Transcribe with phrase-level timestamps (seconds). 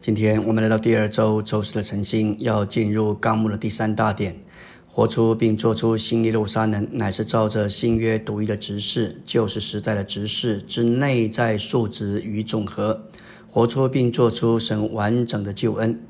[0.00, 4.34] 今天我们来到第二周周四的晨星，要进入纲目的第三大点，
[4.86, 13.02] 活出并做出新耶路撒冷，乃是照着新约独一的执事，就是时代的执事之内在数值与总和，
[13.46, 16.00] 活出并做出神完整的救恩，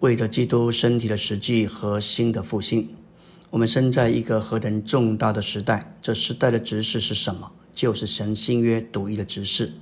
[0.00, 2.90] 为着基督身体的实际和新的复兴。
[3.48, 7.50] 我们生在一个何等重大的时代，这时代的执事是什么？
[7.72, 9.72] 就是神新约独一的执事。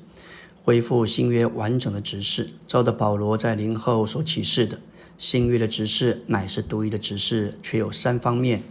[0.69, 4.79] 恢复新约完整的指示，照着保罗在灵后所启示的，
[5.16, 8.62] 新约的指示乃是独一的指示，却有三方面，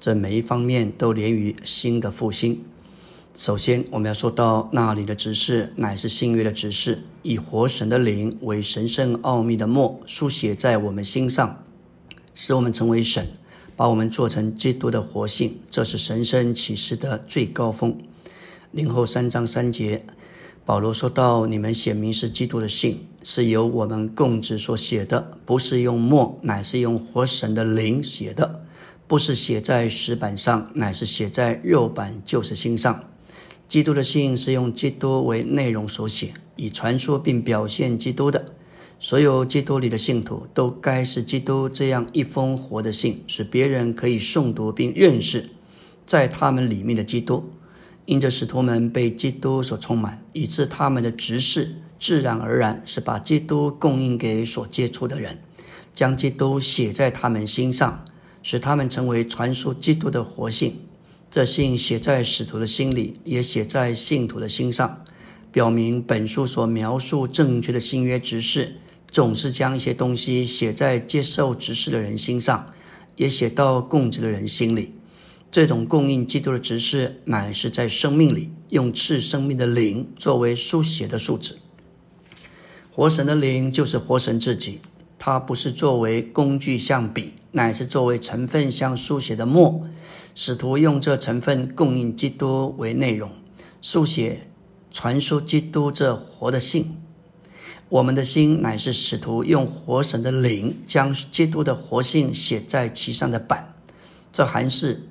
[0.00, 2.62] 这每一方面都连于新的复兴。
[3.34, 11.62] 首先，我们要说到那里的指示乃是新约的指示，以活神的灵为神圣奥秘的墨，书写在我们心上，
[12.32, 13.28] 使我们成为神，
[13.76, 15.60] 把我们做成基督的活性。
[15.70, 17.98] 这是神圣启示的最高峰。
[18.72, 20.06] 灵后三章三节。
[20.66, 28.62] 保罗说到：“你们写明是基督的信，是由我们共职所写的，不是用墨，乃是用活神的灵写的；
[29.06, 33.04] 不是写在石板上，乃是写在肉板，就是心上。
[33.68, 38.46] 基督的信是用基督为内容所写，以传说并表现基督的。
[38.98, 45.50] 所有基督里的信徒都该是基督这样一封活的信，使别人可以诵读并认识
[46.06, 47.50] 在他们里面的基督。”
[48.06, 55.38] 因着使徒们被基督所充满，以致他们的执事自然而然是把基督供应给所接触的人，
[55.92, 58.04] 将基督写在他们心上，
[58.42, 60.78] 使他们成为传输基督的活性。
[61.30, 65.02] 这信写在使徒的心里，也写在信徒的心上，
[65.50, 68.76] 表明本书所描述正确的新约执事，
[69.10, 72.70] 总是将一些东西写在接受执事的人心上，
[73.16, 74.93] 也写到供职的人心里。
[75.54, 81.60] 这种供应基督的指示，乃是在生命里用赐生命的灵作为书写的数字。
[82.90, 84.80] 活神的灵就是活神自己，
[85.16, 89.86] 它不是作为工具像笔，乃是作为成分像书写的墨。
[90.34, 93.30] 使徒用这成分供应基督为内容，
[93.80, 94.48] 书写
[94.90, 96.96] 传输基督这活的性。
[97.88, 103.72] 我们的心乃是使徒用活神的灵将基督的活性写在其上的板。
[104.32, 105.06] 这还是。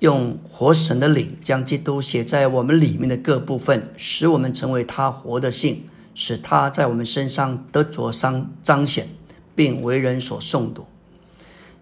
[0.00, 5.84] 用活神的灵将基督写在我们里面的各部分，使我们成为他活的性，
[6.14, 9.08] 使他在我们身上得着彰彰显，
[9.54, 10.86] 并为人所诵读。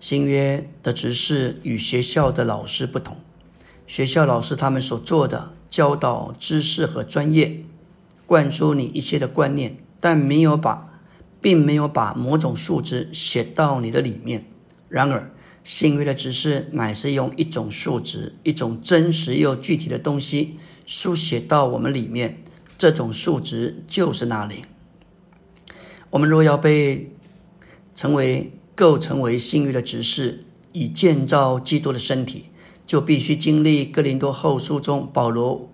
[0.01, 3.17] 新约的执事与学校的老师不同，
[3.87, 7.63] 学校老师他们所做的教导知识和专业，
[8.27, 11.01] 灌输你一些的观念，但没有把，
[11.41, 14.45] 并没有把某种数值写到你的里面。
[14.89, 15.31] 然而，
[15.69, 20.57] 幸运的指示乃是用一种数值、一种真实又具体的东西
[20.87, 22.43] 书写到我们里面，
[22.79, 24.63] 这种数值就是那灵。
[26.09, 27.13] 我们若要被
[27.95, 32.47] 成为构成为幸运的指示，以建造基督的身体，
[32.87, 35.71] 就必须经历哥林多后书中保罗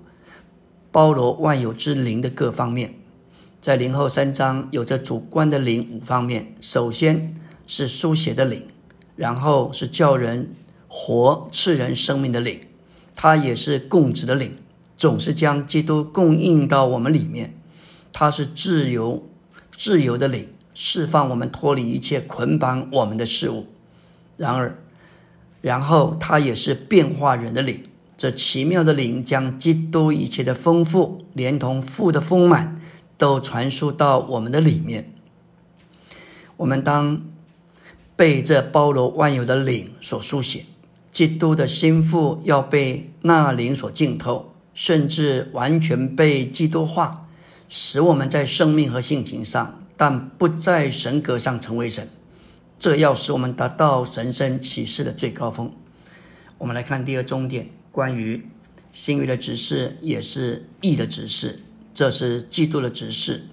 [0.91, 2.97] 包罗万有之灵的各方面。
[3.61, 7.33] 在灵后三章有着主观的灵五方面，首先
[7.65, 8.67] 是书写的灵。
[9.17, 10.55] 然后是叫人
[10.89, 12.61] 活赐人生命的灵，
[13.15, 14.57] 它也是供职的灵，
[14.97, 17.57] 总是将基督供应到我们里面。
[18.13, 19.25] 它是自由
[19.77, 23.67] 自由的灵，释放我们脱离一切捆绑我们的事物。
[24.37, 24.79] 然而，
[25.61, 27.83] 然后它也是变化人的灵，
[28.17, 32.81] 这奇妙的灵将基督一切的丰富，连同父的丰满，
[33.17, 35.13] 都传输到我们的里面。
[36.57, 37.23] 我们当。
[38.17, 40.65] 被这包罗万有的灵所书写，
[41.11, 47.29] 基督的心腹要被那灵所浸透，甚至完全被基督化，
[47.69, 52.09] 使我们在生命和性情上，但不在神格上成为神。
[52.79, 55.73] 这要使我们达到神圣启示的最高峰。
[56.59, 58.47] 我们来看第二终点，关于
[58.93, 61.61] 新约的指示，也是义的指示。
[61.93, 63.47] 这是基督的指示，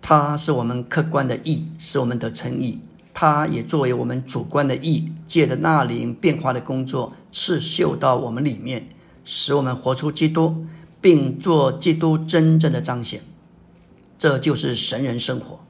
[0.00, 2.80] 它是我们客观的义，使我们得称义。
[3.24, 8.88] 它也作为我们主观的意，借着那灵变化的工作刺绣到我们里面，
[9.24, 10.66] 使我们活出基督，
[11.00, 13.22] 并做基督真正的彰显。
[14.18, 15.60] 这就是神人生活。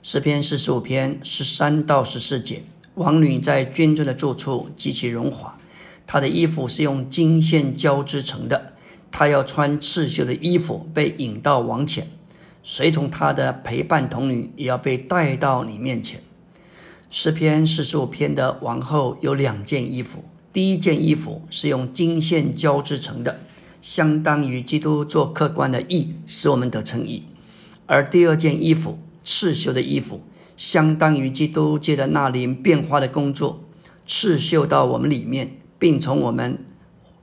[0.00, 2.62] 诗篇四十五篇十三到十四节，
[2.94, 5.58] 王女在君尊的住处极其荣华，
[6.06, 8.74] 她的衣服是用金线交织成的，
[9.10, 12.08] 她要穿刺绣的衣服，被引到王前，
[12.62, 16.22] 随同她的陪伴童女也要被带到你面前。
[17.18, 20.22] 诗篇四十五篇的王后有两件衣服，
[20.52, 23.40] 第一件衣服是用金线交织成的，
[23.80, 27.22] 相当于基督做客观的义，使我们得称义；
[27.86, 30.20] 而第二件衣服刺绣的衣服，
[30.58, 33.64] 相当于基督借着那灵变化的工作，
[34.06, 36.58] 刺绣到我们里面，并从我们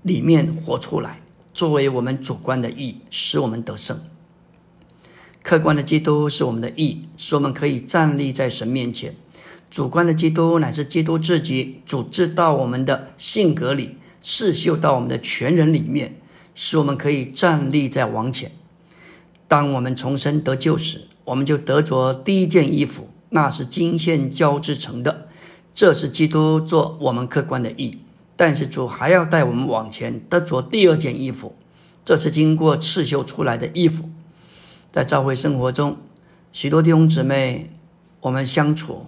[0.02, 1.22] 里面活出来，
[1.54, 4.02] 作为我们主观的义，使我们得胜。
[5.44, 9.12] 客观的基督是我们的义，使我们可以站立在神面前；
[9.74, 16.22] 主观的基督乃是基督自己组织到我们的性格里，刺绣到我们的全人里面，
[16.54, 18.52] 使我们可以站立在王前。
[19.48, 25.28] 当我们重生得救时，我们就得着第一件衣服，那是金线交织成的，
[25.74, 27.98] 这是基督做我们客观的义。
[28.36, 31.56] 但是主还要带我们往前得着第二件衣服，
[32.06, 34.08] 这是经过刺绣出来的衣服。
[34.92, 35.98] 在教会生活中，
[36.52, 37.72] 许多弟兄姊妹，
[38.22, 39.08] 我们相处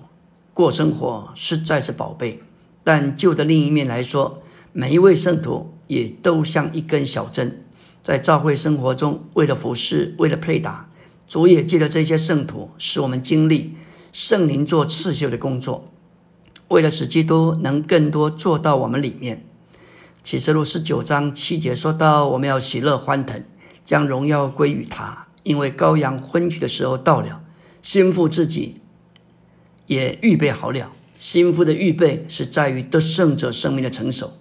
[0.55, 2.39] 过生活实在是宝贝。
[2.81, 4.41] 但就的另一面来说，
[4.71, 7.65] 每一位圣徒也都像一根小针，
[8.01, 10.89] 在教会生活中，为了服侍，为了配搭，
[11.27, 13.75] 主也借着这些圣徒，使我们经历
[14.13, 15.91] 圣灵做刺绣的工作，
[16.69, 19.45] 为了使基督能更多做到我们里面。
[20.23, 23.43] 启示录十九章七节说到：“我们要喜乐欢腾，
[23.83, 27.41] 将荣耀归于他。”因为羔羊婚娶的时候到了，
[27.81, 28.81] 心腹自己
[29.87, 30.91] 也预备好了。
[31.17, 34.33] 心腹的预备是在于得胜者生命的成熟。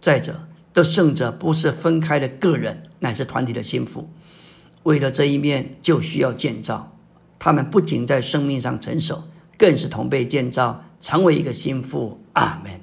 [0.00, 4.08] 再者，得胜者不是分开的个人，乃是团体的心腹。
[4.82, 6.96] 为了这一面，就需要建造。
[7.38, 9.24] 他们不仅在生命上成熟，
[9.56, 12.20] 更是同被建造，成为一个心腹。
[12.34, 12.80] 阿门。